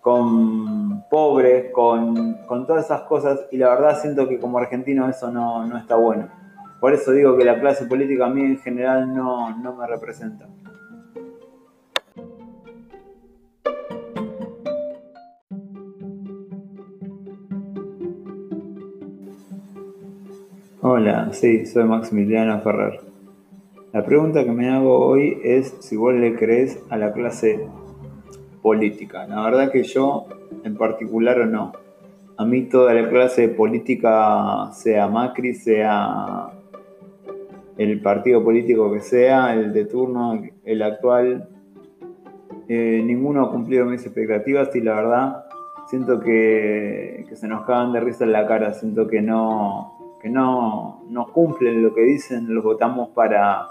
con 0.00 1.04
pobres, 1.10 1.70
con, 1.72 2.38
todas 2.66 2.86
esas 2.86 3.02
cosas, 3.02 3.40
y 3.50 3.58
la 3.58 3.68
verdad 3.70 4.00
siento 4.00 4.28
que 4.28 4.38
como 4.38 4.58
argentino 4.58 5.08
eso 5.08 5.30
no, 5.30 5.66
no 5.66 5.76
está 5.76 5.96
bueno. 5.96 6.28
Por 6.80 6.94
eso 6.94 7.12
digo 7.12 7.36
que 7.36 7.44
la 7.44 7.60
clase 7.60 7.84
política 7.84 8.26
a 8.26 8.30
mí 8.30 8.40
en 8.40 8.58
general 8.58 9.14
no, 9.14 9.54
no 9.58 9.76
me 9.76 9.86
representa. 9.86 10.46
Hola, 20.92 21.28
sí, 21.30 21.66
soy 21.66 21.84
Maximiliano 21.84 22.60
Ferrer. 22.62 22.98
La 23.92 24.04
pregunta 24.04 24.42
que 24.42 24.50
me 24.50 24.70
hago 24.70 24.98
hoy 24.98 25.38
es 25.44 25.76
si 25.78 25.96
vos 25.96 26.12
le 26.12 26.34
crees 26.34 26.82
a 26.90 26.96
la 26.96 27.12
clase 27.12 27.64
política. 28.60 29.24
La 29.28 29.40
verdad 29.44 29.70
que 29.70 29.84
yo 29.84 30.26
en 30.64 30.76
particular 30.76 31.46
no. 31.46 31.70
A 32.36 32.44
mí 32.44 32.62
toda 32.62 32.92
la 32.92 33.08
clase 33.08 33.46
política, 33.50 34.72
sea 34.72 35.06
Macri, 35.06 35.54
sea 35.54 36.50
el 37.78 38.02
partido 38.02 38.42
político 38.42 38.92
que 38.92 39.00
sea, 39.00 39.54
el 39.54 39.72
de 39.72 39.84
turno, 39.84 40.42
el 40.64 40.82
actual, 40.82 41.48
eh, 42.68 43.00
ninguno 43.04 43.44
ha 43.44 43.52
cumplido 43.52 43.86
mis 43.86 44.04
expectativas 44.04 44.74
y 44.74 44.80
la 44.80 44.96
verdad 44.96 45.44
siento 45.86 46.18
que, 46.18 47.26
que 47.28 47.36
se 47.36 47.46
nos 47.46 47.64
cagan 47.64 47.92
de 47.92 48.00
risa 48.00 48.24
en 48.24 48.32
la 48.32 48.48
cara, 48.48 48.72
siento 48.72 49.06
que 49.06 49.22
no, 49.22 49.99
que 50.20 50.28
no, 50.28 51.02
cumplen 51.32 51.82
lo 51.82 51.94
que 51.94 52.02
dicen, 52.02 52.54
los 52.54 52.62
votamos 52.62 53.10
para 53.10 53.68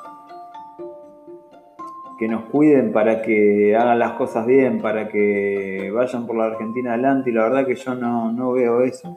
que 2.18 2.28
nos 2.28 2.46
cuiden, 2.46 2.92
para 2.92 3.22
que 3.22 3.76
hagan 3.76 4.00
las 4.00 4.14
cosas 4.14 4.46
bien, 4.46 4.82
para 4.82 5.08
que 5.08 5.90
vayan 5.94 6.26
por 6.26 6.36
la 6.36 6.46
Argentina 6.46 6.94
adelante 6.94 7.30
y 7.30 7.34
la 7.34 7.44
verdad 7.44 7.66
que 7.66 7.76
yo 7.76 7.96
no, 7.96 8.52
veo 8.52 8.82
eso 8.82 9.16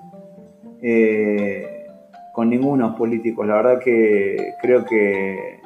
eh, 0.82 1.86
con 2.32 2.50
ninguno 2.50 2.94
políticos. 2.94 3.46
La 3.46 3.56
verdad 3.56 3.80
que 3.80 4.54
creo 4.60 4.84
que 4.84 5.60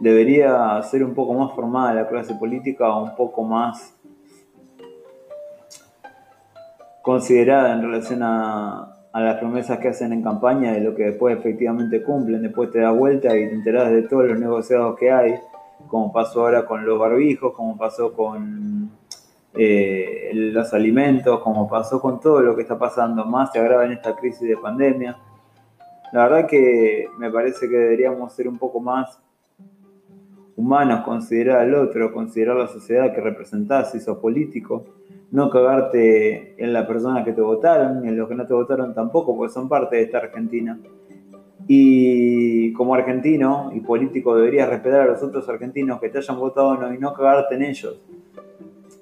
debería 0.00 0.82
ser 0.82 1.04
un 1.04 1.14
poco 1.14 1.34
más 1.34 1.54
formada 1.54 1.94
la 1.94 2.08
clase 2.08 2.34
política, 2.34 2.94
un 2.96 3.14
poco 3.14 3.42
más 3.42 3.96
considerada 7.00 7.74
en 7.74 7.82
relación 7.82 8.22
a, 8.22 8.93
a 9.14 9.20
las 9.20 9.38
promesas 9.38 9.78
que 9.78 9.86
hacen 9.86 10.12
en 10.12 10.22
campaña 10.22 10.72
de 10.72 10.80
lo 10.80 10.92
que 10.96 11.04
después 11.04 11.38
efectivamente 11.38 12.02
cumplen, 12.02 12.42
después 12.42 12.72
te 12.72 12.80
das 12.80 12.98
vuelta 12.98 13.28
y 13.28 13.46
te 13.46 13.54
enteras 13.54 13.92
de 13.92 14.02
todos 14.02 14.26
los 14.26 14.40
negociados 14.40 14.98
que 14.98 15.12
hay, 15.12 15.36
como 15.86 16.12
pasó 16.12 16.40
ahora 16.40 16.66
con 16.66 16.84
los 16.84 16.98
barbijos, 16.98 17.54
como 17.54 17.78
pasó 17.78 18.12
con 18.12 18.90
eh, 19.54 20.32
los 20.34 20.74
alimentos, 20.74 21.38
como 21.42 21.68
pasó 21.68 22.00
con 22.00 22.18
todo 22.18 22.40
lo 22.40 22.56
que 22.56 22.62
está 22.62 22.76
pasando, 22.76 23.24
más 23.24 23.52
se 23.52 23.60
agrava 23.60 23.84
en 23.84 23.92
esta 23.92 24.16
crisis 24.16 24.48
de 24.48 24.56
pandemia. 24.56 25.16
La 26.12 26.24
verdad 26.24 26.48
que 26.48 27.08
me 27.16 27.30
parece 27.30 27.68
que 27.68 27.76
deberíamos 27.76 28.32
ser 28.32 28.48
un 28.48 28.58
poco 28.58 28.80
más 28.80 29.20
humanos, 30.56 31.04
considerar 31.04 31.60
al 31.60 31.74
otro, 31.76 32.12
considerar 32.12 32.56
la 32.56 32.66
sociedad 32.66 33.14
que 33.14 33.20
representás, 33.20 33.92
si 33.92 34.00
sos 34.00 34.18
político, 34.18 34.86
no 35.34 35.50
cagarte 35.50 36.54
en 36.62 36.72
la 36.72 36.86
persona 36.86 37.24
que 37.24 37.32
te 37.32 37.40
votaron, 37.40 38.02
ni 38.02 38.08
en 38.08 38.16
los 38.16 38.28
que 38.28 38.36
no 38.36 38.46
te 38.46 38.54
votaron 38.54 38.94
tampoco, 38.94 39.36
porque 39.36 39.52
son 39.52 39.68
parte 39.68 39.96
de 39.96 40.02
esta 40.02 40.18
Argentina. 40.18 40.78
Y 41.66 42.72
como 42.74 42.94
argentino 42.94 43.72
y 43.74 43.80
político 43.80 44.36
deberías 44.36 44.68
respetar 44.68 45.00
a 45.00 45.06
los 45.06 45.20
otros 45.24 45.48
argentinos 45.48 45.98
que 46.00 46.08
te 46.08 46.18
hayan 46.18 46.38
votado 46.38 46.78
y 46.94 46.98
no 46.98 47.12
cagarte 47.14 47.56
en 47.56 47.62
ellos. 47.62 48.00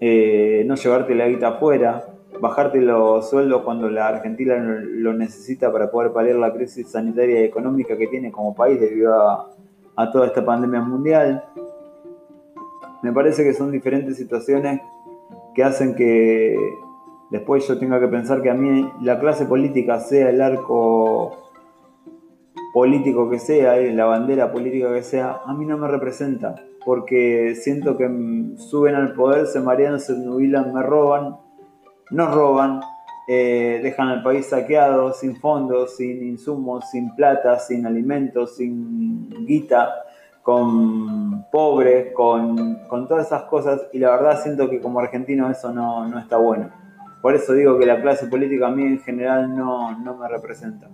Eh, 0.00 0.64
no 0.66 0.74
llevarte 0.76 1.14
la 1.14 1.28
guita 1.28 1.48
afuera, 1.48 2.06
bajarte 2.40 2.80
los 2.80 3.28
sueldos 3.28 3.60
cuando 3.60 3.90
la 3.90 4.08
Argentina 4.08 4.56
lo 4.56 5.12
necesita 5.12 5.70
para 5.70 5.90
poder 5.90 6.12
paliar 6.12 6.36
la 6.36 6.54
crisis 6.54 6.88
sanitaria 6.88 7.42
y 7.42 7.44
económica 7.44 7.98
que 7.98 8.06
tiene 8.06 8.32
como 8.32 8.54
país 8.54 8.80
debido 8.80 9.12
a 9.96 10.10
toda 10.10 10.28
esta 10.28 10.42
pandemia 10.42 10.80
mundial. 10.80 11.44
Me 13.02 13.12
parece 13.12 13.44
que 13.44 13.52
son 13.52 13.70
diferentes 13.70 14.16
situaciones 14.16 14.80
que 15.54 15.64
hacen 15.64 15.94
que 15.94 16.56
después 17.30 17.66
yo 17.66 17.78
tenga 17.78 18.00
que 18.00 18.08
pensar 18.08 18.42
que 18.42 18.50
a 18.50 18.54
mí 18.54 18.90
la 19.00 19.18
clase 19.18 19.46
política, 19.46 20.00
sea 20.00 20.30
el 20.30 20.40
arco 20.40 21.50
político 22.72 23.28
que 23.28 23.38
sea, 23.38 23.76
la 23.76 24.04
bandera 24.04 24.52
política 24.52 24.92
que 24.92 25.02
sea, 25.02 25.40
a 25.44 25.52
mí 25.54 25.66
no 25.66 25.76
me 25.76 25.88
representa, 25.88 26.54
porque 26.84 27.54
siento 27.54 27.96
que 27.96 28.06
suben 28.56 28.94
al 28.94 29.12
poder, 29.14 29.46
se 29.46 29.60
marean, 29.60 30.00
se 30.00 30.14
nubilan, 30.14 30.72
me 30.72 30.82
roban, 30.82 31.36
nos 32.10 32.34
roban, 32.34 32.80
eh, 33.28 33.80
dejan 33.82 34.08
al 34.08 34.22
país 34.22 34.46
saqueado, 34.46 35.12
sin 35.12 35.36
fondos, 35.36 35.96
sin 35.96 36.22
insumos, 36.22 36.84
sin 36.90 37.14
plata, 37.14 37.58
sin 37.58 37.86
alimentos, 37.86 38.56
sin 38.56 39.28
guita 39.46 39.90
con 40.42 41.46
pobres, 41.50 42.12
con, 42.12 42.78
todas 43.08 43.26
esas 43.26 43.42
cosas, 43.44 43.82
y 43.92 43.98
la 43.98 44.10
verdad 44.10 44.42
siento 44.42 44.68
que 44.68 44.80
como 44.80 45.00
argentino 45.00 45.48
eso 45.50 45.72
no, 45.72 46.08
no, 46.08 46.18
está 46.18 46.36
bueno. 46.36 46.70
Por 47.20 47.34
eso 47.34 47.52
digo 47.52 47.78
que 47.78 47.86
la 47.86 48.02
clase 48.02 48.26
política 48.26 48.66
a 48.66 48.70
mí 48.70 48.82
en 48.82 48.98
general 49.00 49.56
no, 49.56 49.96
no 49.98 50.16
me 50.16 50.28
representa. 50.28 50.88